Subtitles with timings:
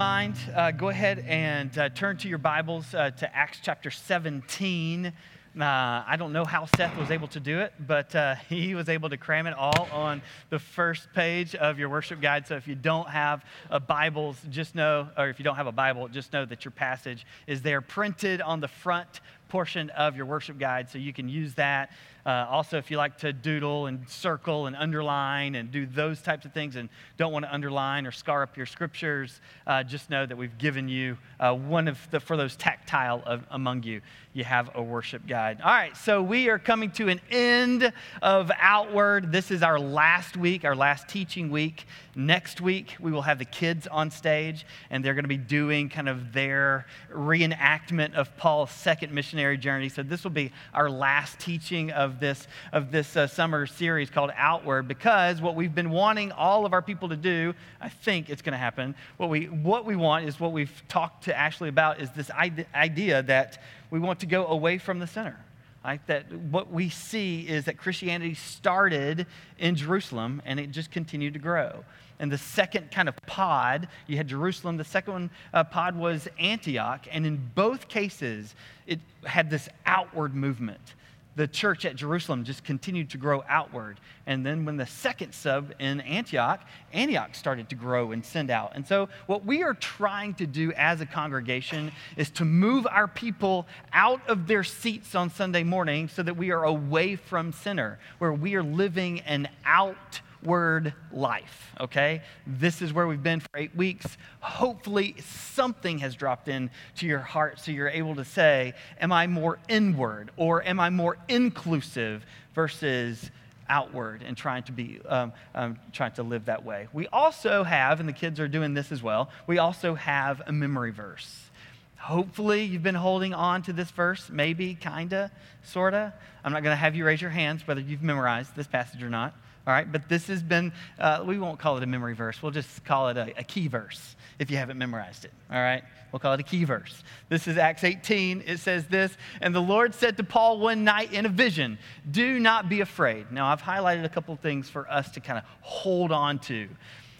[0.00, 5.04] mind, uh, go ahead and uh, turn to your Bibles uh, to Acts chapter 17.
[5.06, 5.12] Uh,
[5.54, 9.10] I don't know how Seth was able to do it, but uh, he was able
[9.10, 12.46] to cram it all on the first page of your worship guide.
[12.46, 15.72] So if you don't have a Bible, just know, or if you don't have a
[15.72, 20.26] Bible, just know that your passage is there printed on the front portion of your
[20.26, 21.90] worship guide, so you can use that.
[22.26, 26.44] Uh, also, if you like to doodle and circle and underline and do those types
[26.44, 30.26] of things and don't want to underline or scar up your scriptures, uh, just know
[30.26, 34.02] that we've given you uh, one of the, for those tactile of, among you,
[34.34, 35.62] you have a worship guide.
[35.62, 37.90] All right, so we are coming to an end
[38.20, 39.32] of Outward.
[39.32, 41.86] This is our last week, our last teaching week.
[42.14, 45.88] Next week, we will have the kids on stage, and they're going to be doing
[45.88, 49.88] kind of their reenactment of Paul's second missionary journey.
[49.88, 54.30] So this will be our last teaching of this, of this uh, summer series called
[54.36, 58.42] Outward, because what we've been wanting all of our people to do, I think it's
[58.42, 58.94] going to happen.
[59.16, 62.30] What we, what we want is what we've talked to Ashley about is this
[62.74, 65.36] idea that we want to go away from the center.
[65.84, 66.06] Right?
[66.06, 69.26] That what we see is that Christianity started
[69.58, 71.84] in Jerusalem and it just continued to grow.
[72.18, 74.76] And the second kind of pod, you had Jerusalem.
[74.76, 77.06] The second one, uh, pod was Antioch.
[77.10, 78.54] And in both cases,
[78.86, 80.94] it had this outward movement
[81.36, 84.00] the church at Jerusalem just continued to grow outward.
[84.26, 86.60] And then when the second sub in Antioch,
[86.92, 88.72] Antioch started to grow and send out.
[88.74, 93.08] And so, what we are trying to do as a congregation is to move our
[93.08, 97.98] people out of their seats on Sunday morning so that we are away from center,
[98.18, 102.22] where we are living an out word life, okay?
[102.46, 104.16] This is where we've been for eight weeks.
[104.40, 109.26] Hopefully, something has dropped in to your heart so you're able to say, Am I
[109.26, 112.24] more inward or am I more inclusive
[112.54, 113.30] versus
[113.68, 118.00] outward and trying to be um, um, trying to live that way we also have
[118.00, 121.48] and the kids are doing this as well we also have a memory verse
[121.96, 125.30] hopefully you've been holding on to this verse maybe kinda
[125.62, 126.12] sorta
[126.42, 129.34] i'm not to have you raise your hands whether you've memorized this passage or not
[129.70, 132.42] all right, but this has been, uh, we won't call it a memory verse.
[132.42, 135.30] We'll just call it a, a, key verse if you haven't memorized it.
[135.48, 137.04] All right, we'll call it a key verse.
[137.28, 138.42] This is Acts 18.
[138.44, 141.78] It says this And the Lord said to Paul one night in a vision,
[142.10, 143.30] Do not be afraid.
[143.30, 146.68] Now, I've highlighted a couple of things for us to kind of hold on to.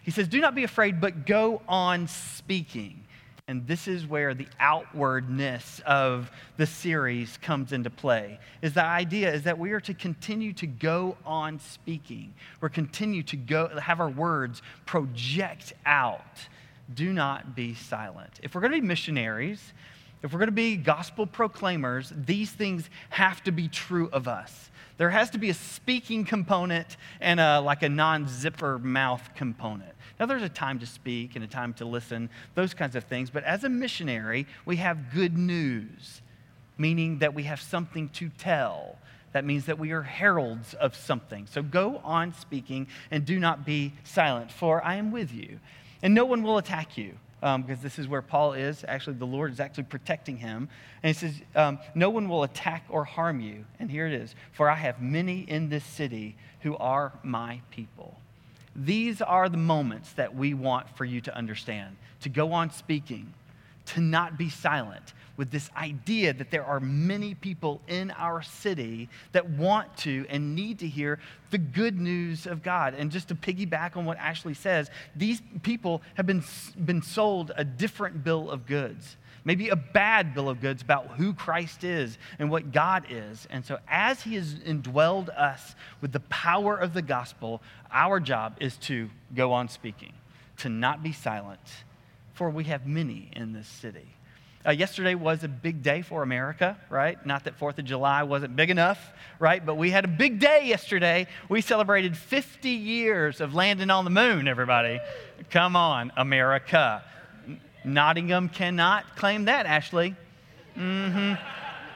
[0.02, 3.04] He says, Do not be afraid, but go on speaking
[3.50, 9.32] and this is where the outwardness of the series comes into play is the idea
[9.32, 12.32] is that we are to continue to go on speaking.
[12.60, 16.46] We're continue to go have our words project out.
[16.94, 18.38] Do not be silent.
[18.40, 19.72] If we're going to be missionaries
[20.22, 24.70] if we're going to be gospel proclaimers these things have to be true of us.
[24.98, 30.26] There has to be a speaking component and a, like a non-zipper mouth component now,
[30.26, 33.31] there's a time to speak and a time to listen, those kinds of things.
[33.31, 36.20] But as a missionary, we have good news,
[36.76, 38.98] meaning that we have something to tell.
[39.32, 41.47] That means that we are heralds of something.
[41.47, 45.59] So go on speaking and do not be silent, for I am with you.
[46.03, 47.14] And no one will attack you.
[47.42, 48.84] Um, because this is where Paul is.
[48.86, 50.69] Actually, the Lord is actually protecting him.
[51.03, 53.64] And he says, um, No one will attack or harm you.
[53.78, 58.20] And here it is For I have many in this city who are my people.
[58.76, 63.32] These are the moments that we want for you to understand, to go on speaking,
[63.86, 69.09] to not be silent, with this idea that there are many people in our city
[69.32, 71.19] that want to and need to hear
[71.50, 72.94] the good news of God.
[72.94, 76.44] And just to piggyback on what Ashley says, these people have been,
[76.84, 79.16] been sold a different bill of goods
[79.50, 83.48] maybe a bad bill of goods about who Christ is and what God is.
[83.50, 88.58] And so, as He has indwelled us with the power of the gospel, our job
[88.60, 90.12] is to go on speaking,
[90.58, 91.58] to not be silent,
[92.32, 94.06] for we have many in this city.
[94.64, 97.26] Uh, yesterday was a big day for America, right?
[97.26, 99.00] Not that 4th of July wasn't big enough,
[99.40, 99.66] right?
[99.66, 101.26] But we had a big day yesterday.
[101.48, 105.00] We celebrated 50 years of landing on the moon, everybody.
[105.50, 107.03] Come on, America.
[107.84, 110.15] Nottingham cannot claim that, Ashley.
[110.77, 111.34] Mm-hmm.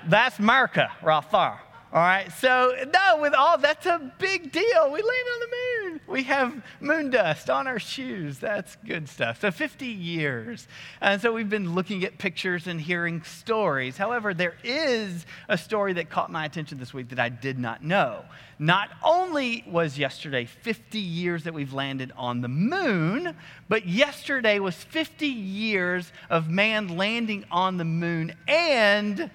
[0.08, 1.60] That's America right.
[1.92, 2.30] All right.
[2.32, 4.90] So, no, with all that's a big deal.
[4.90, 5.73] We land on the moon.
[6.06, 8.38] We have moon dust on our shoes.
[8.38, 9.40] That's good stuff.
[9.40, 10.68] So, 50 years.
[11.00, 13.96] And so, we've been looking at pictures and hearing stories.
[13.96, 17.82] However, there is a story that caught my attention this week that I did not
[17.82, 18.24] know.
[18.58, 23.34] Not only was yesterday 50 years that we've landed on the moon,
[23.68, 29.30] but yesterday was 50 years of man landing on the moon and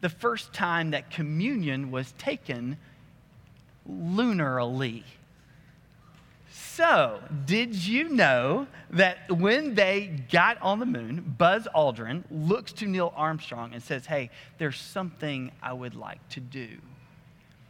[0.00, 2.78] the first time that communion was taken
[3.90, 5.02] lunarily.
[6.76, 12.86] So, did you know that when they got on the moon, Buzz Aldrin looks to
[12.86, 14.28] Neil Armstrong and says, Hey,
[14.58, 16.68] there's something I would like to do?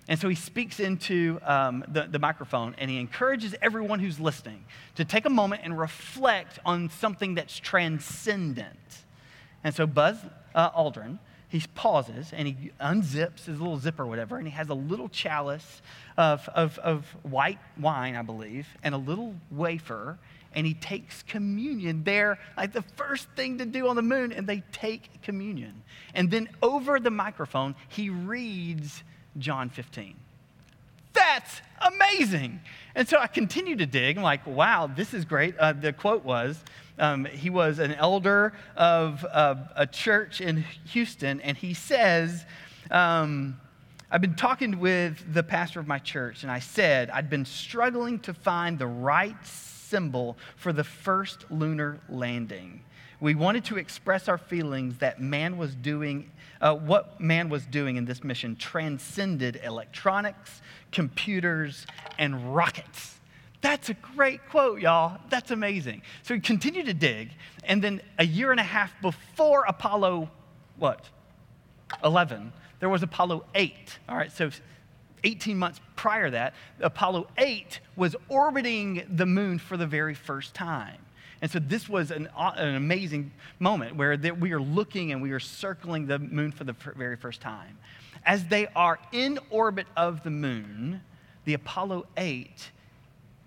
[0.09, 4.65] And so he speaks into um, the, the microphone and he encourages everyone who's listening
[4.97, 9.05] to take a moment and reflect on something that's transcendent.
[9.63, 10.17] And so Buzz
[10.53, 14.69] uh, Aldrin he pauses and he unzips his little zipper or whatever, and he has
[14.69, 15.83] a little chalice
[16.17, 20.19] of, of, of white wine, I believe, and a little wafer,
[20.55, 24.47] and he takes communion there, like the first thing to do on the moon, and
[24.47, 25.83] they take communion.
[26.15, 29.05] And then over the microphone, he reads
[29.39, 30.17] John 15.
[31.27, 32.61] That's amazing.
[32.95, 34.17] And so I continue to dig.
[34.17, 35.59] I'm like, wow, this is great.
[35.59, 36.63] Uh, the quote was,
[37.01, 42.47] um, he was an elder of uh, a church in Houston, and he says,
[42.93, 43.61] um,
[44.09, 48.21] I've been talking with the pastor of my church, and I said I'd been struggling
[48.21, 52.85] to find the right symbol for the first lunar landing.
[53.21, 56.31] We wanted to express our feelings that man was doing,
[56.61, 60.61] uh, what man was doing in this mission transcended electronics,
[60.93, 61.87] computers,
[62.19, 63.19] and rockets.
[63.63, 65.19] That's a great quote, y'all.
[65.31, 66.03] That's amazing.
[66.23, 67.31] So we continued to dig,
[67.65, 70.31] and then a year and a half before Apollo,
[70.77, 71.09] what?
[72.05, 73.99] 11, there was Apollo 8.
[74.09, 74.51] All right, so
[75.25, 80.99] 18 months prior that, Apollo 8 was orbiting the moon for the very first time.
[81.43, 85.41] And so this was an, an amazing moment where we are looking and we are
[85.41, 87.79] circling the moon for the very first time.
[88.25, 91.03] As they are in orbit of the moon,
[91.45, 92.71] the Apollo 8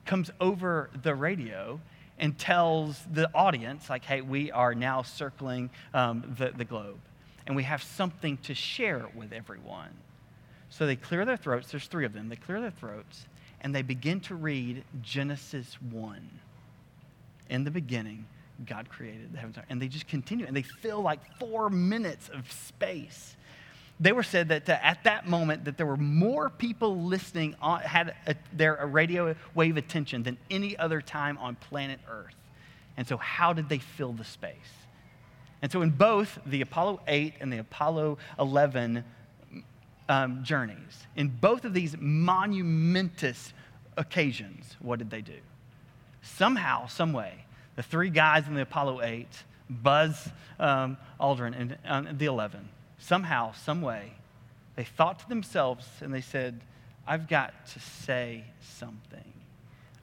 [0.05, 1.79] comes over the radio
[2.17, 6.99] and tells the audience, like, hey, we are now circling um, the, the globe.
[7.47, 9.89] And we have something to share with everyone.
[10.69, 11.71] So they clear their throats.
[11.71, 12.29] There's three of them.
[12.29, 13.25] They clear their throats
[13.61, 16.29] and they begin to read Genesis 1.
[17.49, 18.25] In the beginning,
[18.65, 22.51] God created the heavens and they just continue and they fill like four minutes of
[22.51, 23.35] space.
[23.99, 28.15] They were said that at that moment that there were more people listening on, had
[28.27, 32.35] a, their a radio wave attention than any other time on planet earth.
[32.95, 34.53] And so how did they fill the space?
[35.61, 39.03] And so in both the apollo 8 and the apollo 11
[40.07, 43.53] um, journeys in both of these monumentous
[43.97, 45.37] occasions what did they do
[46.21, 47.45] somehow some way
[47.75, 49.27] the three guys in the apollo 8
[49.69, 50.29] buzz
[50.59, 52.69] um, aldrin and uh, the 11
[52.99, 54.13] somehow, some way,
[54.75, 56.61] they thought to themselves and they said,
[57.07, 59.33] I've got to say something.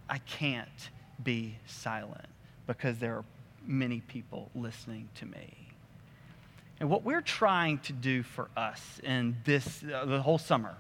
[0.09, 0.91] I can't
[1.23, 2.27] be silent
[2.67, 3.25] because there are
[3.65, 5.69] many people listening to me.
[6.81, 10.75] And what we're trying to do for us in this, uh, the whole summer,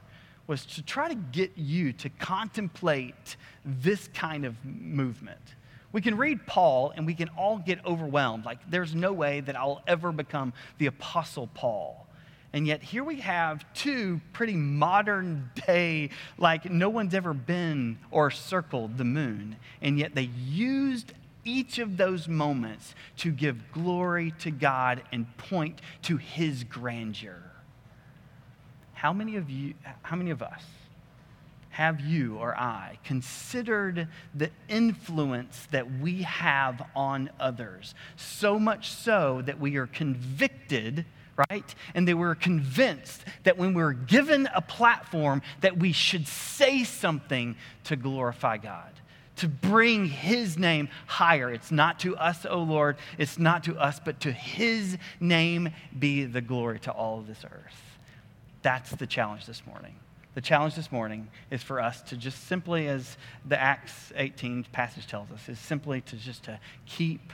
[0.46, 5.40] was to try to get you to contemplate this kind of movement
[5.96, 8.44] we can read Paul and we can all get overwhelmed.
[8.44, 12.06] Like, there's no way that I'll ever become the Apostle Paul.
[12.52, 18.30] And yet, here we have two pretty modern day, like, no one's ever been or
[18.30, 19.56] circled the moon.
[19.80, 21.14] And yet, they used
[21.44, 27.42] each of those moments to give glory to God and point to his grandeur.
[29.06, 30.64] How many of you, how many of us
[31.70, 37.94] have you or I considered the influence that we have on others?
[38.16, 41.04] So much so that we are convicted
[41.50, 41.74] right?
[41.94, 46.82] And they were convinced that when we were given a platform that we should say
[46.82, 47.54] something
[47.84, 48.90] to glorify God,
[49.36, 51.52] to bring his name higher.
[51.52, 55.68] It's not to us, O oh Lord, it's not to us, but to his name
[55.96, 57.85] be the glory to all of this earth.
[58.66, 59.94] That's the challenge this morning
[60.36, 65.06] the challenge this morning is for us to just simply, as the Acts 18 passage
[65.06, 67.32] tells us, is simply to just to keep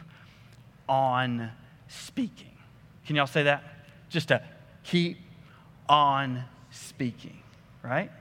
[0.89, 1.51] on
[1.89, 2.57] speaking.
[3.05, 3.65] Can y'all say that?
[4.09, 4.41] Just to
[4.85, 5.19] keep
[5.89, 7.41] on speaking,
[7.83, 8.13] right?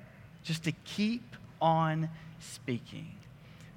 [0.43, 3.13] Just to keep on speaking.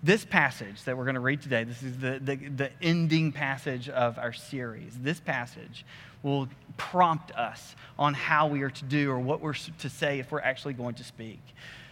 [0.02, 3.90] This passage that we're going to read today, this is the, the, the ending passage
[3.90, 4.96] of our series.
[4.98, 5.84] This passage
[6.24, 10.32] will prompt us on how we are to do or what we're to say if
[10.32, 11.40] we're actually going to speak.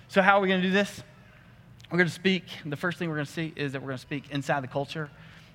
[0.08, 1.02] So, how are we going to do this?
[1.90, 2.44] We're going to speak.
[2.64, 4.68] The first thing we're going to see is that we're going to speak inside the
[4.68, 5.10] culture.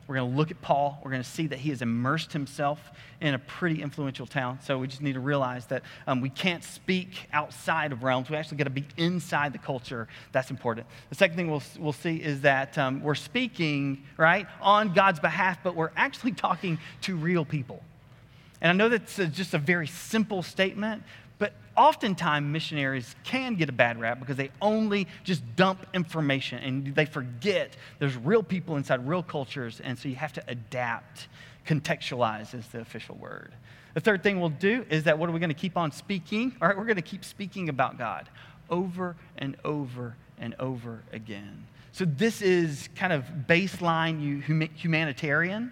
[0.07, 1.01] We're going to look at Paul.
[1.03, 2.79] We're going to see that he has immersed himself
[3.19, 4.59] in a pretty influential town.
[4.63, 8.29] So we just need to realize that um, we can't speak outside of realms.
[8.29, 10.07] We actually got to be inside the culture.
[10.31, 10.87] That's important.
[11.09, 15.59] The second thing we'll, we'll see is that um, we're speaking, right, on God's behalf,
[15.61, 17.83] but we're actually talking to real people.
[18.61, 21.03] And I know that's just a very simple statement,
[21.37, 26.95] but oftentimes missionaries can get a bad rap because they only just dump information and
[26.95, 31.27] they forget there's real people inside real cultures, and so you have to adapt.
[31.65, 33.53] Contextualize is the official word.
[33.93, 36.55] The third thing we'll do is that what are we going to keep on speaking?
[36.61, 38.29] All right, we're going to keep speaking about God
[38.69, 41.65] over and over and over again.
[41.91, 44.43] So this is kind of baseline
[44.75, 45.71] humanitarian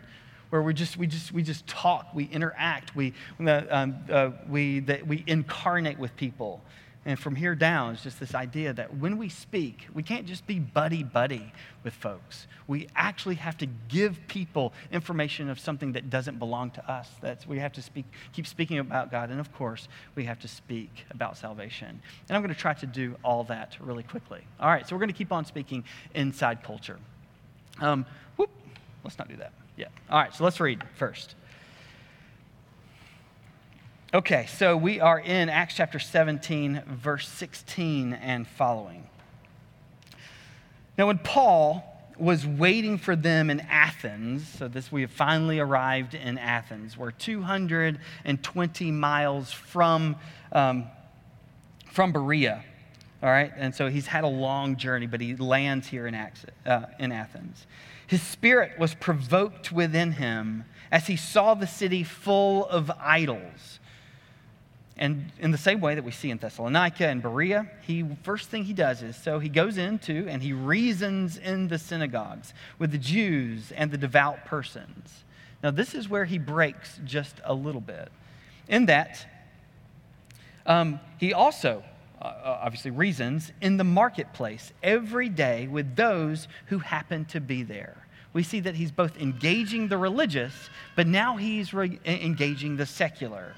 [0.49, 5.05] where we just we just we just talk, we interact, we um, uh, we that
[5.07, 6.61] we incarnate with people.
[7.07, 10.47] And from here down, it's just this idea that when we speak, we can't just
[10.47, 12.47] be buddy buddy with folks.
[12.65, 17.07] We actually have to give people information of something that doesn't belong to us.
[17.21, 20.47] That's we have to speak, keep speaking about God, and of course, we have to
[20.47, 22.01] speak about salvation.
[22.27, 24.41] And I'm going to try to do all that really quickly.
[24.59, 25.83] All right, so we're going to keep on speaking
[26.15, 26.97] inside culture.
[27.81, 28.49] Um, whoop,
[29.03, 29.53] let's not do that.
[29.77, 29.87] Yeah.
[30.09, 31.35] All right, so let's read first.
[34.13, 39.09] Okay, so we are in Acts chapter 17, verse 16 and following.
[40.97, 41.83] Now, when Paul
[42.17, 46.95] was waiting for them in Athens, so this we have finally arrived in Athens.
[46.97, 50.15] We're 220 miles from,
[50.53, 50.85] um,
[51.91, 52.63] from Berea.
[53.21, 56.85] All right, and so he's had a long journey, but he lands here in, uh,
[56.99, 57.67] in Athens.
[58.07, 63.79] His spirit was provoked within him as he saw the city full of idols
[64.97, 68.63] and in the same way that we see in Thessalonica and Berea, he first thing
[68.63, 72.97] he does is so he goes into and he reasons in the synagogues with the
[72.97, 75.25] Jews and the devout persons.
[75.61, 78.09] Now this is where he breaks just a little bit.
[78.69, 79.25] In that,
[80.65, 81.83] um, he also
[82.21, 87.63] uh, uh obviously reasons in the marketplace every day with those who happen to be
[87.63, 87.97] there.
[88.33, 93.55] We see that he's both engaging the religious, but now he's re- engaging the secular.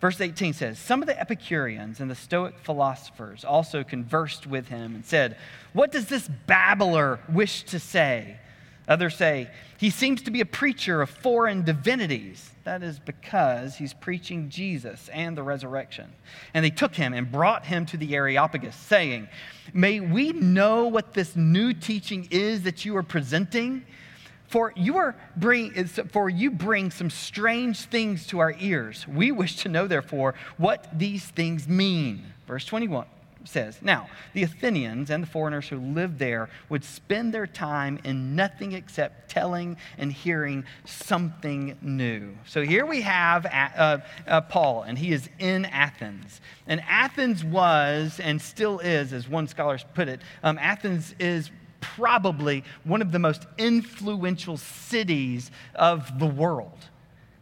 [0.00, 4.94] Verse 18 says, Some of the Epicureans and the Stoic philosophers also conversed with him
[4.94, 5.36] and said,
[5.72, 8.36] What does this babbler wish to say?
[8.86, 12.50] Others say, He seems to be a preacher of foreign divinities.
[12.64, 16.10] That is because he's preaching Jesus and the resurrection.
[16.54, 19.28] And they took him and brought him to the Areopagus, saying,
[19.72, 23.84] May we know what this new teaching is that you are presenting?
[24.48, 29.08] For you, are bring, for you bring some strange things to our ears.
[29.08, 32.24] We wish to know, therefore, what these things mean.
[32.46, 33.06] Verse 21
[33.44, 38.34] says Now, the Athenians and the foreigners who lived there would spend their time in
[38.34, 42.36] nothing except telling and hearing something new.
[42.46, 46.40] So here we have uh, uh, Paul, and he is in Athens.
[46.66, 52.64] And Athens was, and still is, as one scholar put it, um, Athens is probably
[52.84, 56.88] one of the most influential cities of the world.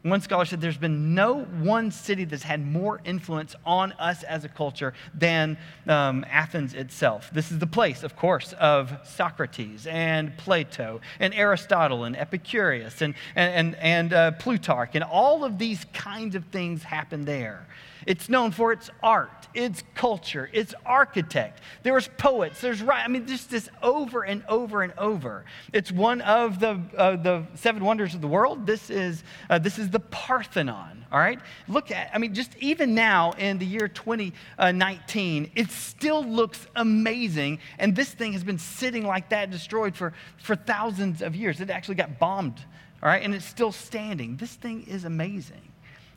[0.03, 4.45] One scholar said there's been no one city that's had more influence on us as
[4.45, 5.57] a culture than
[5.87, 7.31] um, Athens itself.
[7.33, 13.15] This is the place, of course, of Socrates and Plato and Aristotle and Epicurus and,
[13.37, 17.65] and, and, and uh, Plutarch, and all of these kinds of things happen there.
[18.07, 21.61] It's known for its art, its culture, its architect.
[21.83, 23.05] There's poets, there's right.
[23.05, 25.45] I mean, just this over and over and over.
[25.73, 28.67] It's one of the, uh, the seven wonders of the world.
[28.67, 31.41] This is, uh, this is the Parthenon, all right?
[31.69, 37.59] Look at, I mean, just even now in the year 2019, it still looks amazing.
[37.79, 41.61] And this thing has been sitting like that, destroyed for, for thousands of years.
[41.61, 42.59] It actually got bombed,
[43.03, 43.23] all right?
[43.23, 44.37] And it's still standing.
[44.37, 45.72] This thing is amazing.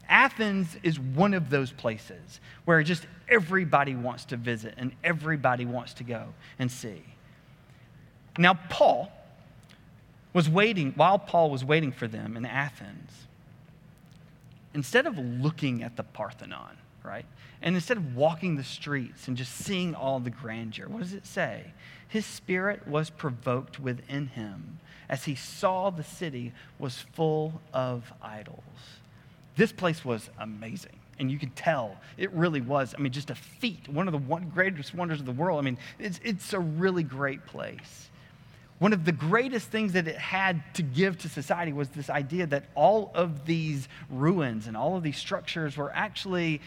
[0.10, 5.94] Athens is one of those places where just everybody wants to visit and everybody wants
[5.96, 7.04] to go and see.
[8.38, 9.12] Now, Paul
[10.34, 13.12] was waiting, while Paul was waiting for them in Athens,
[14.74, 17.26] instead of looking at the Parthenon, right,
[17.62, 21.26] and instead of walking the streets and just seeing all the grandeur, what does it
[21.26, 21.74] say?
[22.08, 28.60] His spirit was provoked within him as he saw the city was full of idols.
[29.56, 31.00] This place was amazing.
[31.18, 34.18] And you could tell it really was, I mean, just a feat, one of the
[34.18, 35.60] one, greatest wonders of the world.
[35.60, 38.10] I mean, it's, it's a really great place.
[38.80, 42.46] One of the greatest things that it had to give to society was this idea
[42.48, 46.60] that all of these ruins and all of these structures were actually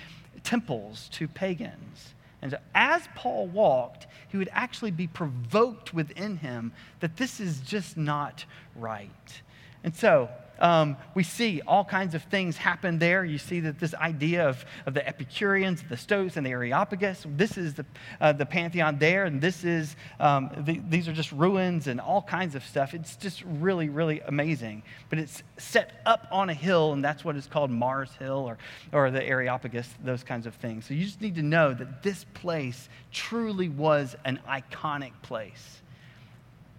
[0.43, 2.15] temples to pagans.
[2.41, 7.61] And so as Paul walked, he would actually be provoked within him that this is
[7.61, 9.43] just not right.
[9.85, 10.31] And so,
[10.61, 13.25] um, we see all kinds of things happen there.
[13.25, 17.57] You see that this idea of, of the Epicureans, the Stoics, and the Areopagus, this
[17.57, 17.87] is the,
[18.21, 22.23] uh, the pantheon there, and this is, um, the, these are just ruins and all
[22.23, 22.95] kinds of stuff.
[22.95, 24.83] It's just really, really amazing.
[25.11, 28.59] But it's set up on a hill, and that's what is called Mars Hill or,
[28.93, 30.87] or the Areopagus, those kinds of things.
[30.87, 35.83] So you just need to know that this place truly was an iconic place.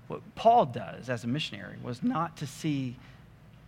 [0.07, 2.97] What Paul does as a missionary was not to see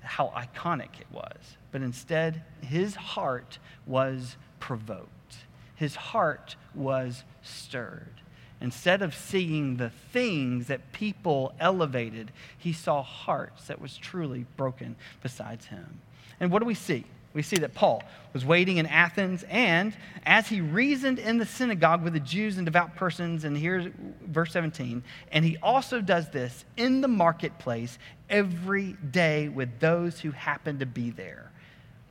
[0.01, 5.35] how iconic it was, but instead, his heart was provoked.
[5.75, 8.21] His heart was stirred.
[8.59, 14.95] Instead of seeing the things that people elevated, he saw hearts that was truly broken
[15.23, 15.99] besides him.
[16.39, 17.05] And what do we see?
[17.33, 19.95] We see that Paul was waiting in Athens, and
[20.25, 23.91] as he reasoned in the synagogue with the Jews and devout persons, and here's
[24.25, 27.97] verse 17, and he also does this in the marketplace
[28.29, 31.51] every day with those who happen to be there.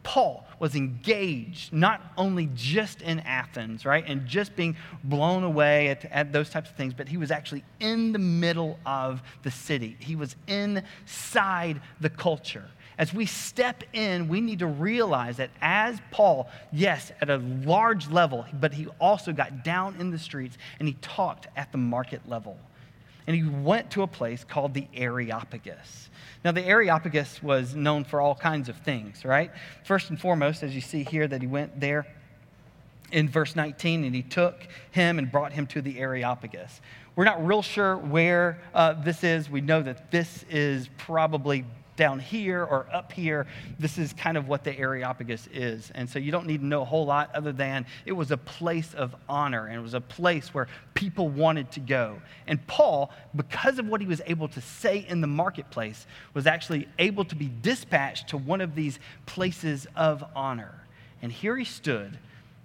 [0.02, 6.06] Paul was engaged not only just in Athens, right, and just being blown away at,
[6.06, 9.96] at, those types of things, but he was actually in the middle of the city.
[10.00, 12.64] He was inside the culture
[13.00, 18.10] as we step in, we need to realize that as Paul, yes, at a large
[18.10, 22.20] level, but he also got down in the streets and he talked at the market
[22.28, 22.58] level.
[23.26, 26.10] And he went to a place called the Areopagus.
[26.44, 29.50] Now, the Areopagus was known for all kinds of things, right?
[29.86, 32.06] First and foremost, as you see here, that he went there
[33.12, 36.82] in verse 19 and he took him and brought him to the Areopagus.
[37.16, 39.48] We're not real sure where uh, this is.
[39.48, 41.64] We know that this is probably
[42.00, 43.46] down here or up here.
[43.78, 45.92] This is kind of what the Areopagus is.
[45.94, 48.38] And so you don't need to know a whole lot other than it was a
[48.38, 52.22] place of honor and it was a place where people wanted to go.
[52.46, 56.88] And Paul, because of what he was able to say in the marketplace, was actually
[56.98, 60.74] able to be dispatched to one of these places of honor.
[61.20, 62.18] And here he stood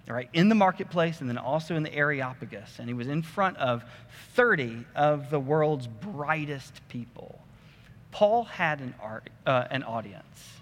[0.08, 2.78] right, in the marketplace and then also in the Areopagus.
[2.78, 3.84] And he was in front of
[4.34, 7.40] 30 of the world's brightest people.
[8.16, 10.54] Paul had an, art, uh, an audience,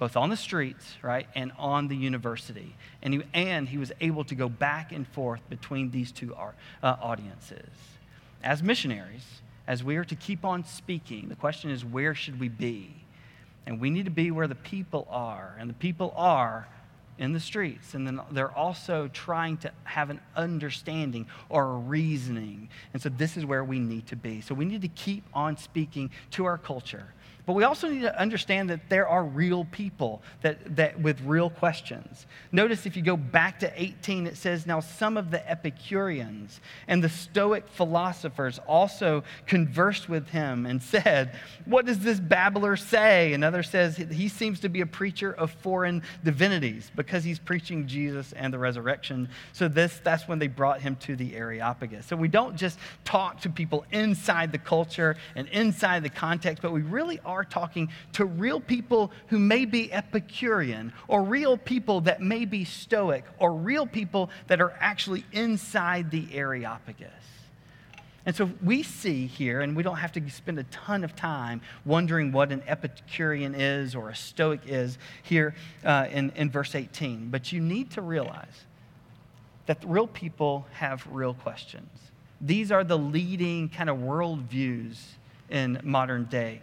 [0.00, 2.74] both on the streets, right, and on the university.
[3.00, 6.56] And he, and he was able to go back and forth between these two art,
[6.82, 7.68] uh, audiences.
[8.42, 9.24] As missionaries,
[9.68, 12.92] as we are to keep on speaking, the question is where should we be?
[13.66, 15.54] And we need to be where the people are.
[15.60, 16.66] And the people are
[17.18, 17.94] in the streets.
[17.94, 22.68] And then they're also trying to have an understanding or a reasoning.
[22.92, 24.40] And so this is where we need to be.
[24.40, 27.14] So we need to keep on speaking to our culture.
[27.46, 31.50] But we also need to understand that there are real people that, that with real
[31.50, 32.26] questions.
[32.52, 37.04] Notice if you go back to 18, it says, Now some of the Epicureans and
[37.04, 41.34] the Stoic philosophers also conversed with him and said,
[41.66, 43.34] What does this babbler say?
[43.34, 48.32] Another says, He seems to be a preacher of foreign divinities because he's preaching Jesus
[48.32, 49.28] and the resurrection.
[49.52, 52.06] So this, that's when they brought him to the Areopagus.
[52.06, 56.72] So we don't just talk to people inside the culture and inside the context, but
[56.72, 62.00] we really are are talking to real people who may be Epicurean, or real people
[62.02, 67.10] that may be Stoic, or real people that are actually inside the Areopagus.
[68.26, 71.60] And so we see here, and we don't have to spend a ton of time
[71.84, 77.28] wondering what an Epicurean is or a Stoic is here uh, in, in verse 18,
[77.28, 78.64] but you need to realize
[79.66, 81.90] that real people have real questions.
[82.40, 84.98] These are the leading kind of worldviews
[85.50, 86.62] in modern day.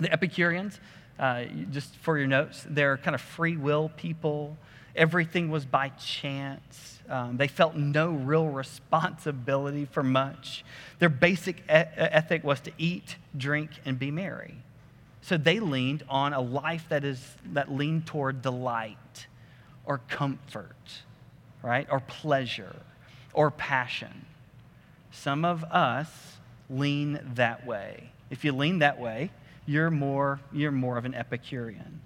[0.00, 0.78] The Epicureans,
[1.18, 4.56] uh, just for your notes, they're kind of free will people.
[4.94, 7.00] Everything was by chance.
[7.08, 10.64] Um, they felt no real responsibility for much.
[10.98, 14.56] Their basic e- ethic was to eat, drink, and be merry.
[15.22, 19.26] So they leaned on a life that, is, that leaned toward delight
[19.84, 21.02] or comfort,
[21.62, 21.86] right?
[21.90, 22.76] Or pleasure
[23.32, 24.26] or passion.
[25.10, 26.38] Some of us
[26.70, 28.10] lean that way.
[28.30, 29.30] If you lean that way,
[29.68, 32.00] you're more, you're more of an Epicurean.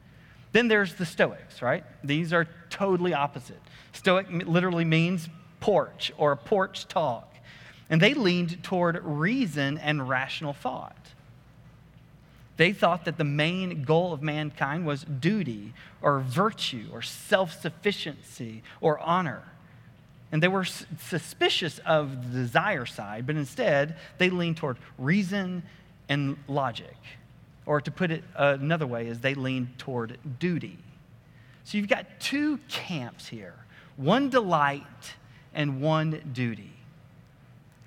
[0.51, 1.85] Then there's the Stoics, right?
[2.03, 3.61] These are totally opposite.
[3.93, 5.29] Stoic literally means
[5.61, 7.33] porch or porch talk.
[7.89, 10.97] And they leaned toward reason and rational thought.
[12.57, 15.73] They thought that the main goal of mankind was duty
[16.03, 19.43] or virtue or self sufficiency or honor.
[20.33, 25.63] And they were suspicious of the desire side, but instead they leaned toward reason
[26.09, 26.97] and logic.
[27.65, 30.79] Or to put it another way, is they lean toward duty.
[31.65, 33.55] So you've got two camps here
[33.97, 35.15] one delight
[35.55, 36.73] and one duty.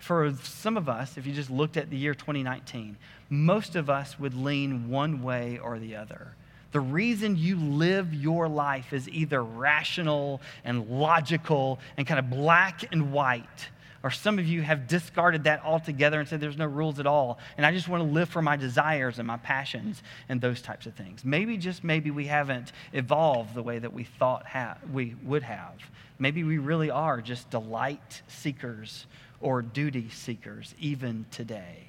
[0.06, 2.96] for some of us, if you just looked at the year 2019,
[3.30, 6.36] most of us would lean one way or the other.
[6.72, 12.84] The reason you live your life is either rational and logical and kind of black
[12.92, 13.70] and white.
[14.06, 17.40] Or some of you have discarded that altogether and said there's no rules at all.
[17.58, 20.86] And I just want to live for my desires and my passions and those types
[20.86, 21.26] of things.
[21.26, 25.74] Maybe, just maybe, we haven't evolved the way that we thought ha- we would have.
[26.20, 29.08] Maybe we really are just delight seekers
[29.42, 31.88] or duty seekers, even today.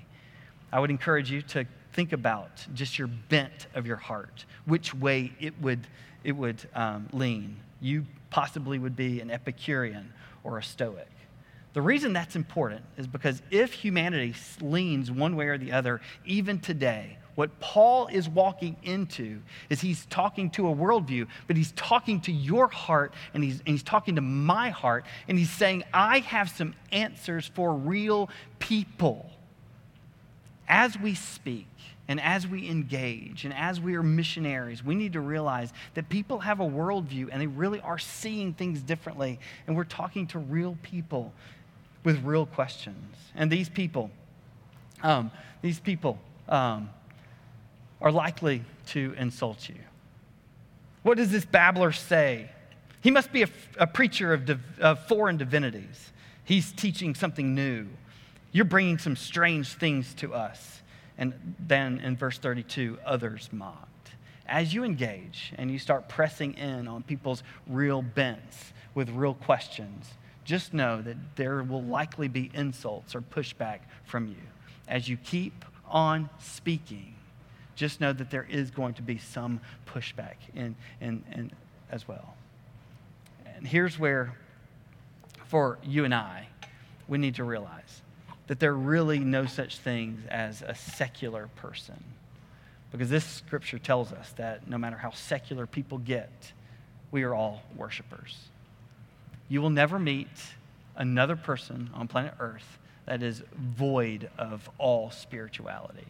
[0.73, 5.35] I would encourage you to think about just your bent of your heart, which way
[5.39, 5.87] it would,
[6.25, 7.59] it would um, lean.
[7.83, 11.09] You possibly would be an Epicurean or a Stoic.
[11.77, 16.59] The reason that's important is because if humanity leans one way or the other, even
[16.59, 22.23] today, what Paul is walking into is he's talking to a worldview, but he's talking
[22.23, 26.21] to your heart and he's, and he's talking to my heart, and he's saying, I
[26.21, 29.31] have some answers for real people.
[30.67, 31.69] As we speak,
[32.09, 36.39] and as we engage and as we are missionaries, we need to realize that people
[36.39, 39.41] have a worldview and they really are seeing things differently.
[39.67, 41.33] And we're talking to real people
[42.07, 43.17] with real questions.
[43.35, 44.13] And these people,
[45.03, 46.89] um, these people um,
[48.01, 49.75] are likely to insult you.
[51.03, 52.49] What does this babbler say?
[53.01, 56.13] He must be a, a preacher of, div, of foreign divinities.
[56.45, 57.89] He's teaching something new.
[58.53, 60.83] You're bringing some strange things to us.
[61.19, 64.13] And then in verse 32, others mocked.
[64.47, 70.07] As you engage and you start pressing in on people's real bents with real questions,
[70.47, 74.37] just know that there will likely be insults or pushback from you.
[74.89, 77.15] As you keep on speaking,
[77.75, 81.51] just know that there is going to be some pushback in, in, in
[81.91, 82.35] as well.
[83.57, 84.35] And here's where,
[85.47, 86.49] for you and I,
[87.09, 88.03] we need to realize
[88.47, 92.03] that there are really no such things as a secular person.
[92.93, 96.53] Because this scripture tells us that no matter how secular people get,
[97.11, 98.49] we are all worshipers.
[99.49, 100.29] You will never meet
[100.97, 106.07] another person on planet Earth that is void of all spirituality.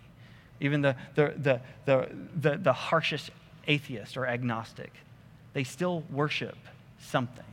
[0.60, 2.08] Even the, the, the, the,
[2.40, 3.30] the, the harshest
[3.66, 4.92] atheist or agnostic,
[5.52, 6.56] they still worship
[6.98, 7.44] something.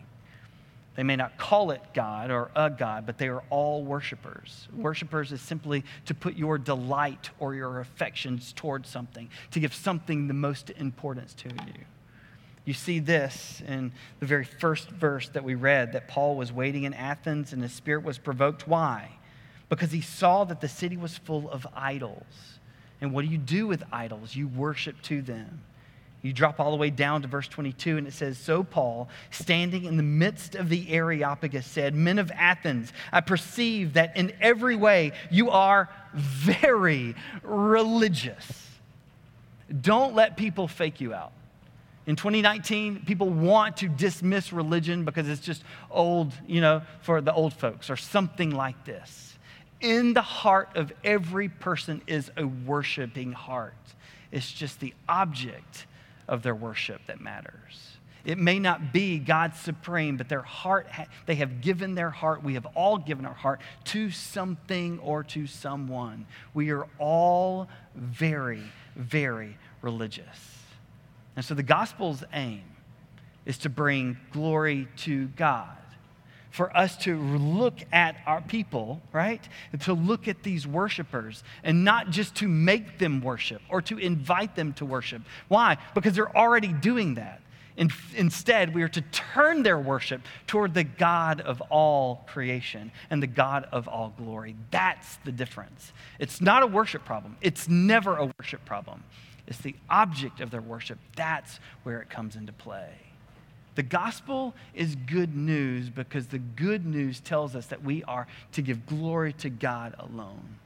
[0.96, 4.68] They may not call it God or a God, but they are all worshipers.
[4.76, 10.28] Worshipers is simply to put your delight or your affections towards something, to give something
[10.28, 11.74] the most importance to you.
[12.66, 16.84] You see this in the very first verse that we read that Paul was waiting
[16.84, 18.68] in Athens and his spirit was provoked.
[18.68, 19.12] Why?
[19.68, 22.24] Because he saw that the city was full of idols.
[23.02, 24.36] And what do you do with idols?
[24.36, 25.62] You worship to them.
[26.22, 29.84] You drop all the way down to verse 22, and it says So Paul, standing
[29.84, 34.78] in the midst of the Areopagus, said, Men of Athens, I perceive that in every
[34.78, 38.70] way you are very religious.
[39.82, 41.34] Don't let people fake you out.
[42.06, 47.34] In 2019, people want to dismiss religion because it's just old, you know, for the
[47.34, 49.38] old folks or something like this.
[49.80, 53.74] In the heart of every person is a worshiping heart.
[54.32, 55.86] It's just the object
[56.28, 57.98] of their worship that matters.
[58.26, 60.88] It may not be God supreme, but their heart,
[61.26, 62.44] they have given their heart.
[62.44, 66.26] We have all given our heart to something or to someone.
[66.54, 68.64] We are all very,
[68.96, 70.63] very religious.
[71.36, 72.64] And so the gospel's aim
[73.46, 75.78] is to bring glory to God
[76.54, 79.42] for us to look at our people, right?
[79.72, 83.98] And to look at these worshipers and not just to make them worship or to
[83.98, 85.24] invite them to worship.
[85.48, 85.78] Why?
[85.96, 87.42] Because they're already doing that.
[87.76, 93.22] In, instead, we are to turn their worship toward the God of all creation and
[93.22, 94.56] the God of all glory.
[94.70, 95.92] That's the difference.
[96.20, 99.04] It's not a worship problem, it's never a worship problem.
[99.48, 101.00] It's the object of their worship.
[101.16, 102.90] That's where it comes into play.
[103.76, 108.62] The gospel is good news because the good news tells us that we are to
[108.62, 110.58] give glory to God alone.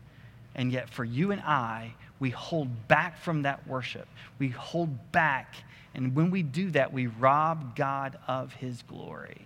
[0.56, 4.08] And yet, for you and I, we hold back from that worship.
[4.40, 5.56] We hold back.
[5.94, 9.42] And when we do that, we rob God of his glory.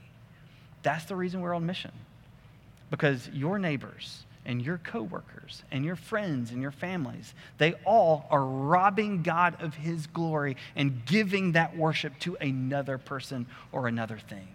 [0.82, 1.92] That's the reason we're on mission.
[2.90, 8.44] Because your neighbors, and your coworkers and your friends and your families, they all are
[8.44, 14.48] robbing God of his glory and giving that worship to another person or another thing.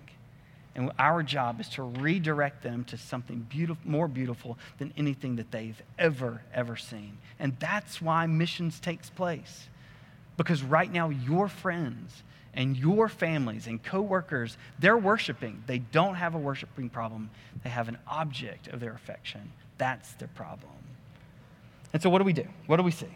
[0.74, 5.50] And our job is to redirect them to something beautiful, more beautiful than anything that
[5.50, 7.16] they've ever, ever seen.
[7.38, 9.68] And that's why missions takes place.
[10.36, 12.22] Because right now, your friends
[12.56, 15.62] and your families and coworkers, they're worshiping.
[15.66, 17.30] They don't have a worshiping problem.
[17.62, 19.52] They have an object of their affection.
[19.78, 20.72] That's their problem.
[21.92, 22.46] And so, what do we do?
[22.66, 23.08] What do we see?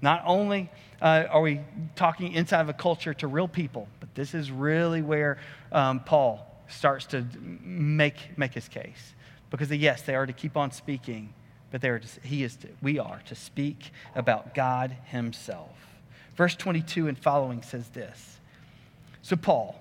[0.00, 1.60] Not only uh, are we
[1.96, 5.38] talking inside of a culture to real people, but this is really where
[5.72, 7.26] um, Paul starts to
[7.62, 9.14] make, make his case.
[9.50, 11.32] Because, yes, they are to keep on speaking,
[11.70, 15.70] but they are to, he is to, we are to speak about God himself.
[16.36, 18.33] Verse 22 and following says this
[19.24, 19.74] So, Paul,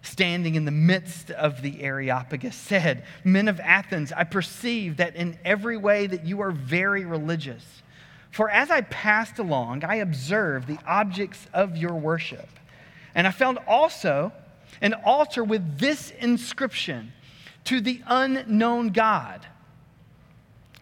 [0.00, 5.38] standing in the midst of the Areopagus, said, Men of Athens, I perceive that in
[5.44, 7.82] every way that you are very religious.
[8.30, 12.48] For as I passed along, I observed the objects of your worship.
[13.14, 14.32] And I found also
[14.80, 17.12] an altar with this inscription
[17.64, 19.46] to the unknown God.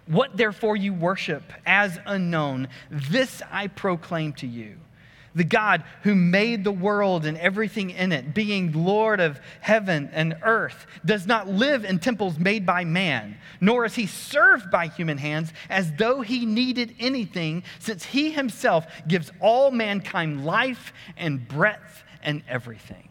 [0.06, 4.76] What therefore you worship as unknown, this I proclaim to you
[5.36, 10.36] the God who made the world and everything in it, being Lord of heaven and
[10.42, 15.18] earth, does not live in temples made by man, nor is he served by human
[15.18, 22.02] hands as though he needed anything, since he himself gives all mankind life and breath
[22.22, 23.08] and everything.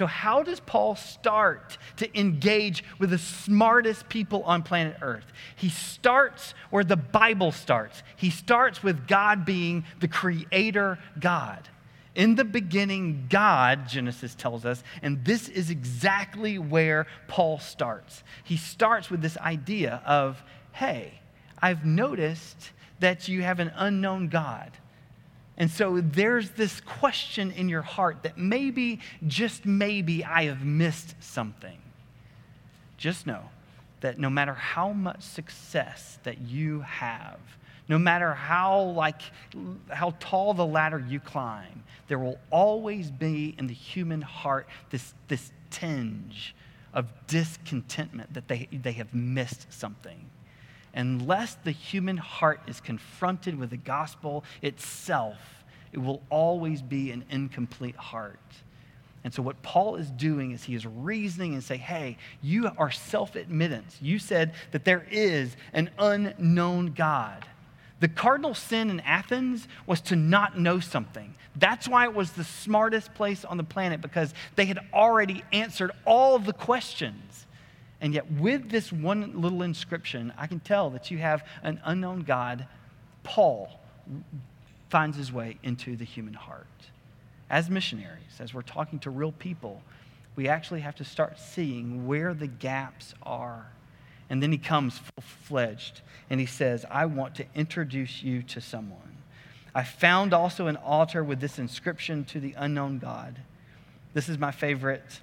[0.00, 5.26] So, how does Paul start to engage with the smartest people on planet Earth?
[5.56, 8.02] He starts where the Bible starts.
[8.16, 11.68] He starts with God being the creator God.
[12.14, 18.24] In the beginning, God, Genesis tells us, and this is exactly where Paul starts.
[18.42, 21.20] He starts with this idea of, hey,
[21.60, 24.70] I've noticed that you have an unknown God.
[25.60, 31.14] And so there's this question in your heart that maybe, just maybe, I have missed
[31.20, 31.76] something.
[32.96, 33.42] Just know
[34.00, 37.38] that no matter how much success that you have,
[37.88, 39.20] no matter how like
[39.90, 45.12] how tall the ladder you climb, there will always be in the human heart this,
[45.28, 46.54] this tinge
[46.94, 50.29] of discontentment that they, they have missed something
[50.94, 55.38] unless the human heart is confronted with the gospel itself,
[55.92, 58.38] it will always be an incomplete heart.
[59.22, 62.90] And so, what Paul is doing is he is reasoning and say, hey, you are
[62.90, 63.98] self admittance.
[64.00, 67.44] You said that there is an unknown God.
[68.00, 71.34] The cardinal sin in Athens was to not know something.
[71.54, 75.90] That's why it was the smartest place on the planet because they had already answered
[76.06, 77.46] all of the questions.
[78.00, 82.22] And yet, with this one little inscription, I can tell that you have an unknown
[82.22, 82.66] God.
[83.22, 83.78] Paul
[84.88, 86.66] finds his way into the human heart.
[87.50, 89.82] As missionaries, as we're talking to real people,
[90.36, 93.66] we actually have to start seeing where the gaps are.
[94.30, 98.60] And then he comes full fledged and he says, I want to introduce you to
[98.60, 99.18] someone.
[99.74, 103.40] I found also an altar with this inscription to the unknown God.
[104.14, 105.20] This is my favorite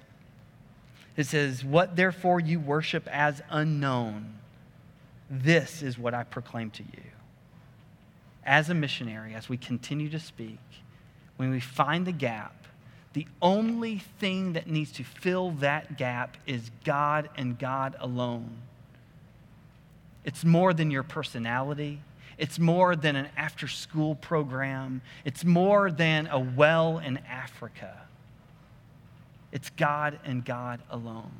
[1.18, 4.38] it says, What therefore you worship as unknown,
[5.28, 7.02] this is what I proclaim to you.
[8.44, 10.60] As a missionary, as we continue to speak,
[11.36, 12.54] when we find the gap,
[13.14, 18.58] the only thing that needs to fill that gap is God and God alone.
[20.24, 22.00] It's more than your personality.
[22.38, 25.02] It's more than an after school program.
[25.24, 28.07] It's more than a well in Africa.
[29.52, 31.32] It's God and God alone.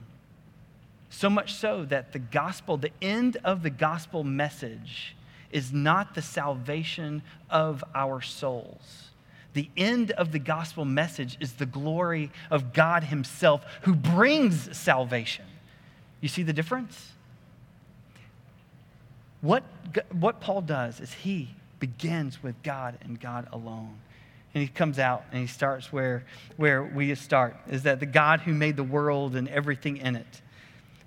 [1.11, 5.17] So much so that the gospel, the end of the gospel message,
[5.51, 9.09] is not the salvation of our souls.
[9.55, 15.47] The end of the gospel message is the glory of God Himself who brings salvation.
[16.21, 17.13] You see the difference?
[19.41, 19.63] What,
[20.13, 23.99] what Paul does is he begins with God and God alone
[24.55, 26.25] and he comes out and he starts where,
[26.57, 30.43] where we start is that the God who made the world and everything in it,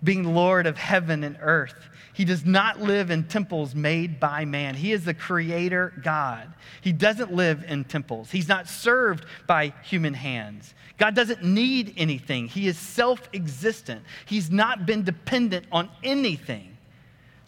[0.03, 4.75] being Lord of heaven and earth, he does not live in temples made by man.
[4.75, 6.53] He is the creator God.
[6.81, 8.31] He doesn't live in temples.
[8.31, 10.73] He's not served by human hands.
[10.97, 12.47] God doesn't need anything.
[12.47, 14.03] He is self existent.
[14.25, 16.70] He's not been dependent on anything.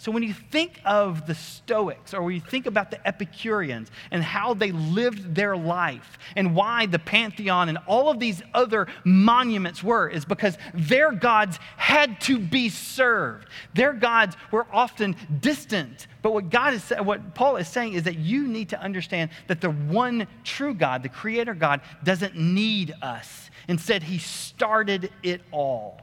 [0.03, 4.21] So, when you think of the Stoics or when you think about the Epicureans and
[4.21, 9.81] how they lived their life and why the Pantheon and all of these other monuments
[9.81, 13.47] were, is because their gods had to be served.
[13.75, 16.07] Their gods were often distant.
[16.21, 19.61] But what, God is, what Paul is saying is that you need to understand that
[19.61, 23.49] the one true God, the Creator God, doesn't need us.
[23.69, 26.01] Instead, He started it all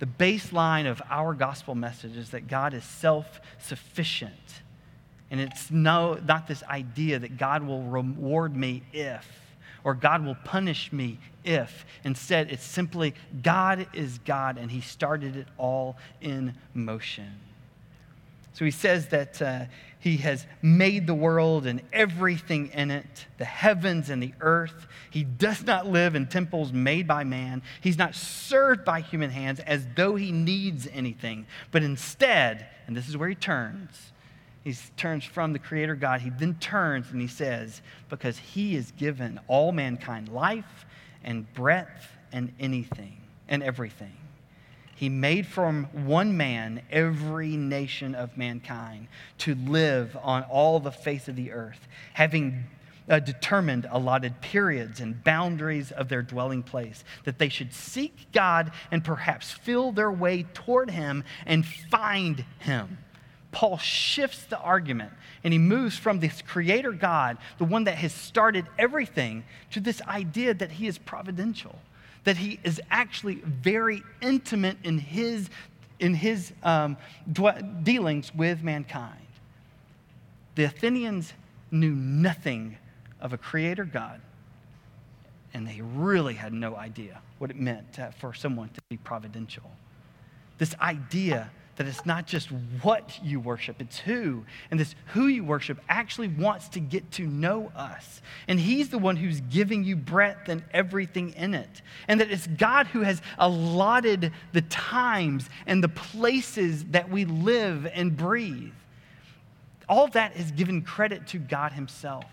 [0.00, 4.32] the baseline of our gospel message is that God is self sufficient.
[5.30, 9.28] And it's no, not this idea that God will reward me if,
[9.84, 11.84] or God will punish me if.
[12.02, 17.30] Instead, it's simply God is God and he started it all in motion.
[18.52, 19.64] So he says that uh,
[20.00, 24.86] he has made the world and everything in it, the heavens and the earth.
[25.10, 27.62] He does not live in temples made by man.
[27.80, 33.08] He's not served by human hands as though he needs anything, but instead, and this
[33.08, 34.12] is where he turns,
[34.64, 36.20] he turns from the Creator God.
[36.20, 40.86] He then turns and he says, Because he has given all mankind life
[41.24, 43.16] and breath and anything
[43.48, 44.19] and everything.
[45.00, 49.08] He made from one man every nation of mankind
[49.38, 52.64] to live on all the face of the earth, having
[53.08, 58.72] uh, determined allotted periods and boundaries of their dwelling place, that they should seek God
[58.90, 62.98] and perhaps feel their way toward Him and find Him.
[63.52, 68.12] Paul shifts the argument and he moves from this creator God, the one that has
[68.12, 71.78] started everything, to this idea that he is providential,
[72.24, 75.48] that he is actually very intimate in his,
[75.98, 76.96] in his um,
[77.82, 79.16] dealings with mankind.
[80.54, 81.32] The Athenians
[81.70, 82.76] knew nothing
[83.20, 84.20] of a creator God,
[85.54, 89.70] and they really had no idea what it meant to, for someone to be providential.
[90.58, 91.50] This idea
[91.80, 92.50] that it's not just
[92.82, 94.44] what you worship, it's who.
[94.70, 98.20] And this who you worship actually wants to get to know us.
[98.48, 101.80] And He's the one who's giving you breath and everything in it.
[102.06, 107.90] And that it's God who has allotted the times and the places that we live
[107.94, 108.74] and breathe.
[109.88, 112.26] All that is given credit to God Himself.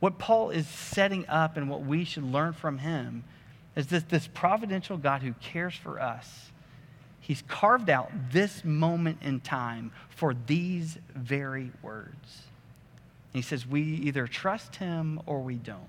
[0.00, 3.22] What Paul is setting up and what we should learn from him
[3.76, 6.50] is that this providential God who cares for us
[7.24, 12.42] He's carved out this moment in time for these very words.
[13.32, 15.80] he says, We either trust him or we don't.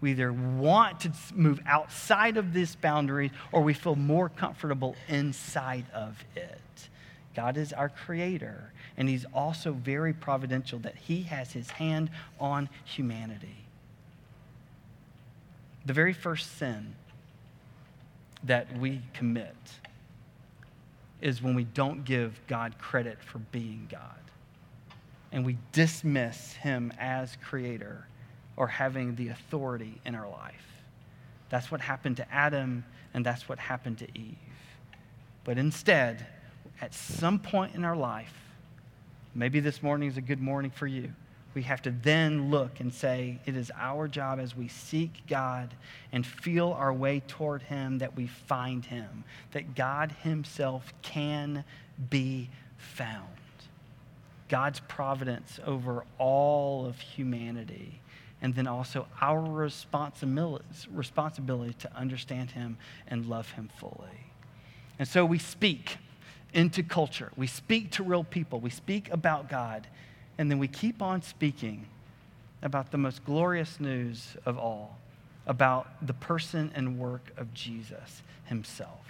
[0.00, 5.84] We either want to move outside of this boundary or we feel more comfortable inside
[5.92, 6.88] of it.
[7.36, 12.08] God is our creator, and he's also very providential that he has his hand
[12.40, 13.66] on humanity.
[15.84, 16.94] The very first sin
[18.44, 19.54] that we commit
[21.24, 24.00] is when we don't give God credit for being God.
[25.32, 28.06] And we dismiss him as creator
[28.58, 30.66] or having the authority in our life.
[31.48, 32.84] That's what happened to Adam,
[33.14, 34.36] and that's what happened to Eve.
[35.44, 36.26] But instead,
[36.82, 38.34] at some point in our life,
[39.34, 41.10] maybe this morning is a good morning for you
[41.54, 45.74] we have to then look and say, it is our job as we seek God
[46.12, 51.64] and feel our way toward Him that we find Him, that God Himself can
[52.10, 53.28] be found.
[54.48, 58.00] God's providence over all of humanity,
[58.42, 62.76] and then also our responsibility, responsibility to understand Him
[63.08, 64.26] and love Him fully.
[64.98, 65.96] And so we speak
[66.52, 69.86] into culture, we speak to real people, we speak about God
[70.38, 71.86] and then we keep on speaking
[72.62, 74.98] about the most glorious news of all
[75.46, 79.00] about the person and work of Jesus himself.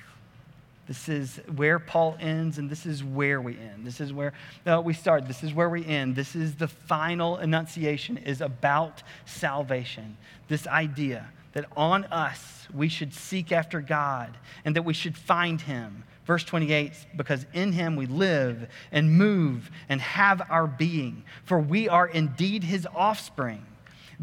[0.86, 3.86] This is where Paul ends, and this is where we end.
[3.86, 4.34] This is where
[4.82, 5.26] we start.
[5.26, 6.14] This is where we end.
[6.14, 10.18] This is the final enunciation is about salvation.
[10.48, 15.60] This idea that on us we should seek after God and that we should find
[15.60, 21.58] him Verse 28 because in him we live and move and have our being, for
[21.58, 23.64] we are indeed his offspring.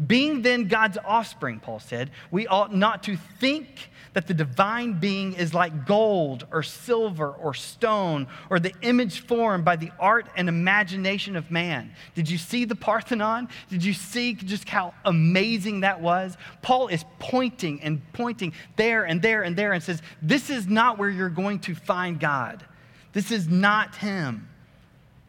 [0.06, 5.32] Being then God's offspring, Paul said, we ought not to think that the divine being
[5.34, 10.48] is like gold or silver or stone or the image formed by the art and
[10.48, 11.92] imagination of man.
[12.14, 13.48] Did you see the Parthenon?
[13.70, 16.36] Did you see just how amazing that was?
[16.60, 20.98] Paul is pointing and pointing there and there and there and says, This is not
[20.98, 22.64] where you're going to find God.
[23.12, 24.48] This is not Him.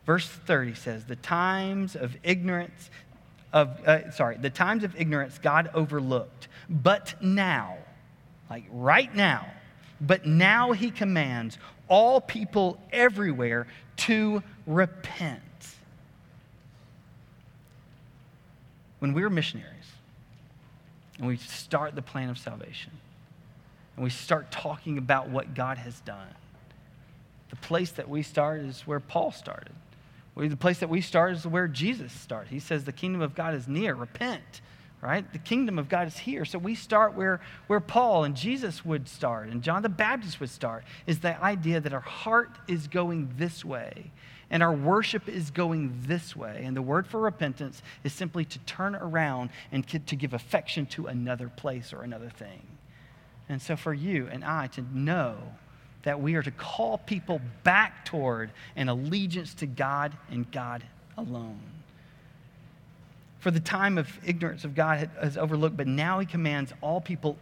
[0.06, 2.90] Verse 30 says, The times of ignorance,
[3.54, 7.78] of, uh, sorry, the times of ignorance God overlooked, but now,
[8.50, 9.46] like right now.
[10.02, 15.42] But now he commands all people everywhere to repent.
[19.00, 19.70] When we're missionaries
[21.20, 22.92] and we start the plan of salvation
[23.96, 26.28] and we start talking about what God has done,
[27.50, 29.74] the place that we start is where Paul started.
[30.36, 32.50] The place that we start is where Jesus starts.
[32.50, 33.94] He says, The kingdom of God is near.
[33.94, 34.62] Repent
[35.04, 35.30] right?
[35.34, 36.46] The kingdom of God is here.
[36.46, 40.50] So we start where, where Paul and Jesus would start and John the Baptist would
[40.50, 44.12] start, is the idea that our heart is going this way.
[44.50, 46.62] And our worship is going this way.
[46.64, 51.08] And the word for repentance is simply to turn around and to give affection to
[51.08, 52.62] another place or another thing.
[53.50, 55.38] And so for you and I to know
[56.04, 60.84] that we are to call people back toward an allegiance to God and God
[61.18, 61.60] alone.
[63.40, 67.38] For the time of ignorance of God has overlooked, but now he commands all people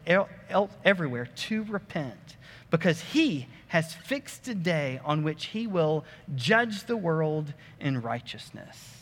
[0.84, 2.38] everywhere to repent
[2.72, 6.03] because he has fixed a day on which he will
[6.36, 9.01] judge the world in righteousness.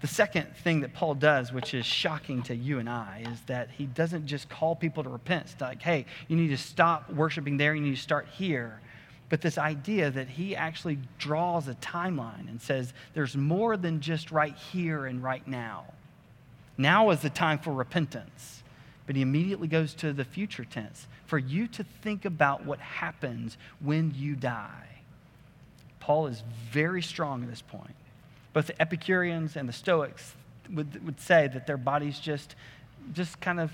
[0.00, 3.68] The second thing that Paul does, which is shocking to you and I, is that
[3.76, 5.48] he doesn't just call people to repent.
[5.52, 8.80] It's like, hey, you need to stop worshiping there, you need to start here.
[9.28, 14.30] But this idea that he actually draws a timeline and says there's more than just
[14.30, 15.84] right here and right now.
[16.78, 18.62] Now is the time for repentance.
[19.06, 23.56] But he immediately goes to the future tense for you to think about what happens
[23.80, 25.00] when you die.
[25.98, 27.94] Paul is very strong at this point.
[28.58, 30.34] Both the Epicureans and the Stoics
[30.68, 32.56] would, would say that their bodies just,
[33.12, 33.72] just kind of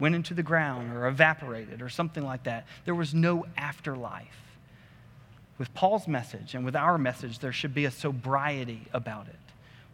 [0.00, 2.66] went into the ground or evaporated or something like that.
[2.84, 4.56] There was no afterlife.
[5.58, 9.36] With Paul's message and with our message, there should be a sobriety about it.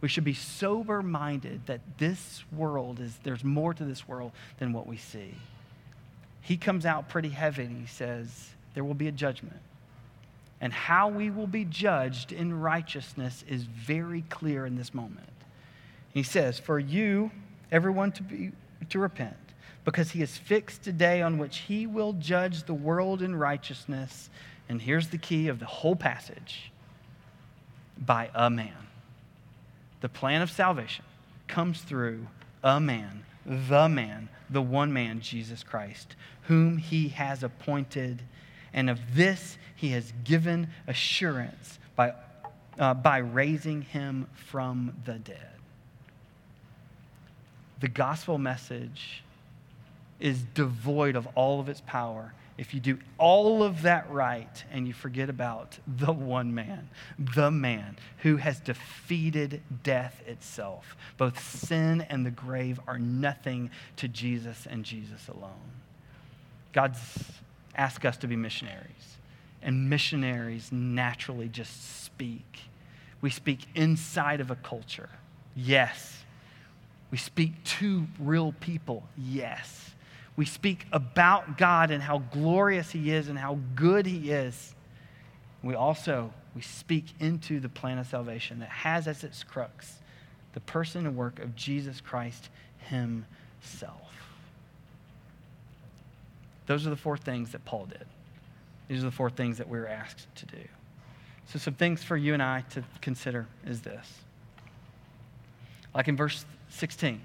[0.01, 4.73] We should be sober minded that this world is, there's more to this world than
[4.73, 5.35] what we see
[6.47, 9.59] he comes out pretty heavy and he says, There will be a judgment.
[10.61, 15.29] And how we will be judged in righteousness is very clear in this moment.
[16.13, 17.31] He says, For you,
[17.71, 18.53] everyone to, be,
[18.89, 19.37] to repent,
[19.85, 24.31] because he has fixed a day on which he will judge the world in righteousness.
[24.69, 26.73] And here's the key of the whole passage
[27.99, 28.87] by a man.
[30.01, 31.05] The plan of salvation
[31.49, 32.27] comes through
[32.63, 38.23] a man, the man, the one man, Jesus Christ, whom he has appointed.
[38.77, 42.15] And of this he has given assurance by,
[42.79, 45.51] uh, by raising him from the dead.
[47.81, 49.25] The gospel message
[50.21, 54.87] is devoid of all of its power if you do all of that right and
[54.87, 62.01] you forget about the one man, the man who has defeated death itself, both sin
[62.09, 65.53] and the grave are nothing to Jesus and Jesus alone.
[66.73, 67.01] God's
[67.77, 69.19] asked us to be missionaries,
[69.63, 72.61] and missionaries naturally just speak.
[73.21, 75.11] We speak inside of a culture,
[75.55, 76.25] yes.
[77.11, 79.87] We speak to real people, yes
[80.37, 84.75] we speak about God and how glorious He is and how good He is.
[85.63, 89.97] We also we speak into the plan of salvation that has as its crux
[90.53, 92.49] the person and work of Jesus Christ
[92.79, 94.26] Himself.
[96.67, 98.07] Those are the four things that Paul did.
[98.89, 100.63] These are the four things that we we're asked to do.
[101.47, 104.13] So, some things for you and I to consider is this.
[105.95, 107.21] Like in verse 16,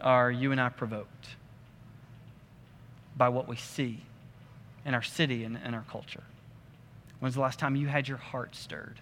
[0.00, 1.28] are you and I provoked?
[3.18, 4.00] by what we see
[4.86, 6.22] in our city and in our culture?
[7.18, 9.00] When's the last time you had your heart stirred?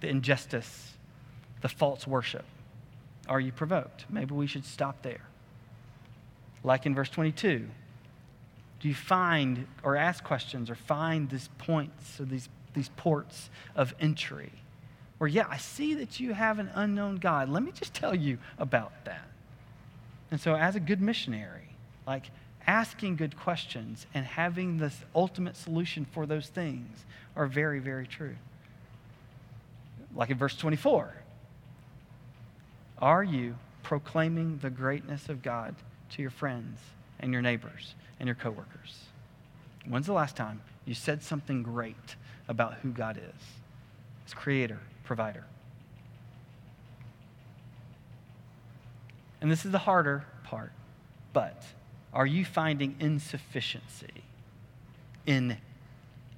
[0.00, 0.94] The injustice,
[1.62, 2.44] the false worship.
[3.28, 4.04] Are you provoked?
[4.10, 5.22] Maybe we should stop there.
[6.64, 7.66] Like in verse 22,
[8.80, 13.94] do you find or ask questions or find these points or these, these ports of
[14.00, 14.50] entry?
[15.18, 17.48] Where, yeah, I see that you have an unknown God.
[17.48, 19.28] Let me just tell you about that.
[20.30, 21.68] And so, as a good missionary,
[22.06, 22.24] like,
[22.66, 27.04] asking good questions and having the ultimate solution for those things
[27.36, 28.36] are very, very true.
[30.14, 31.14] Like in verse 24
[32.98, 35.74] Are you proclaiming the greatness of God
[36.10, 36.78] to your friends
[37.20, 39.04] and your neighbors and your coworkers?
[39.86, 42.16] When's the last time you said something great
[42.48, 43.42] about who God is?
[44.26, 45.44] As creator, provider.
[49.40, 50.72] And this is the harder part,
[51.32, 51.64] but
[52.14, 54.24] are you finding insufficiency
[55.26, 55.58] in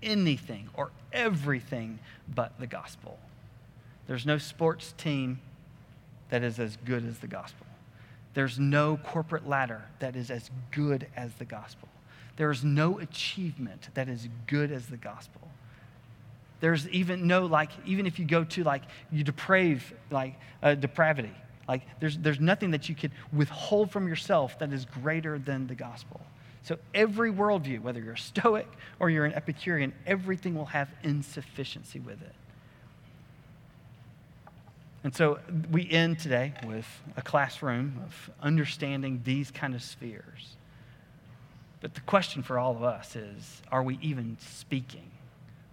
[0.03, 1.99] anything or everything
[2.35, 3.19] but the gospel?
[4.07, 5.41] There's no sports team
[6.31, 7.66] that is as good as the gospel.
[8.37, 11.89] There's no corporate ladder that is as good as the gospel.
[12.37, 15.41] There is no achievement that is good as the gospel.
[16.61, 19.81] There's even no, like, even if you go to, like, you deprave,
[20.11, 21.33] like, uh, depravity,
[21.67, 25.75] like, there's, there's nothing that you could withhold from yourself that is greater than the
[25.75, 26.21] gospel.
[26.61, 28.69] So, every worldview, whether you're a Stoic
[29.01, 32.35] or you're an Epicurean, everything will have insufficiency with it.
[35.07, 35.39] And so,
[35.71, 36.85] we end today with
[37.17, 40.57] a classroom of understanding these kind of spheres.
[41.81, 45.09] But the question for all of us is are we even speaking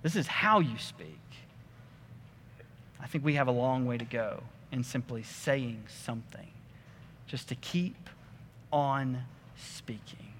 [0.03, 1.17] This is how you speak.
[3.01, 6.51] I think we have a long way to go in simply saying something,
[7.25, 8.11] just to keep
[8.71, 9.23] on
[9.57, 10.33] speaking.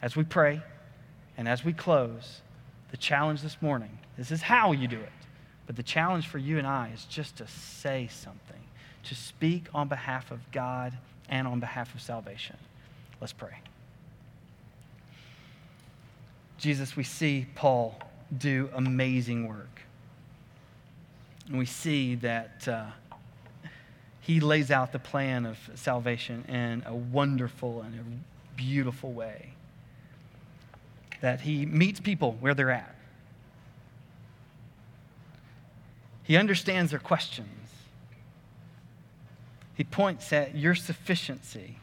[0.00, 0.62] As we pray
[1.36, 2.40] and as we close,
[2.92, 5.12] the challenge this morning this is how you do it.
[5.66, 8.60] But the challenge for you and I is just to say something,
[9.04, 10.92] to speak on behalf of God
[11.28, 12.56] and on behalf of salvation.
[13.20, 13.56] Let's pray.
[16.58, 17.98] Jesus, we see Paul
[18.36, 19.82] do amazing work.
[21.48, 22.86] And we see that uh,
[24.20, 29.50] he lays out the plan of salvation in a wonderful and a beautiful way.
[31.20, 32.93] That he meets people where they're at.
[36.24, 37.48] He understands their questions.
[39.74, 41.78] He points at your sufficiency.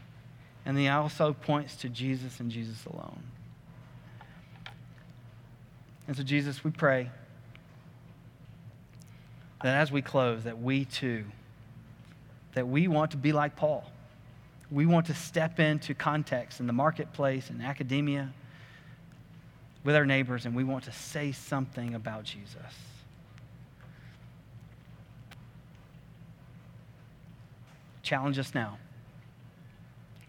[0.65, 3.23] And he also points to Jesus and Jesus alone.
[6.07, 7.09] And so, Jesus, we pray
[9.63, 11.23] that as we close, that we too,
[12.53, 13.89] that we want to be like Paul.
[14.69, 18.31] We want to step into context in the marketplace and academia
[19.83, 22.57] with our neighbors, and we want to say something about Jesus.
[28.12, 28.78] Challenge us now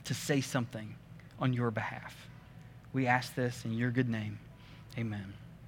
[0.05, 0.95] to say something
[1.41, 2.28] on your behalf.
[2.93, 4.39] We ask this in your good name.
[4.97, 5.35] Amen.